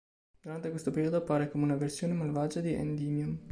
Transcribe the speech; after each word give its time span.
Durante 0.41 0.71
questo 0.71 0.89
periodo, 0.89 1.17
appare 1.17 1.47
come 1.51 1.63
una 1.63 1.75
versione 1.75 2.13
malvagia 2.13 2.59
di 2.59 2.73
Endymion. 2.73 3.39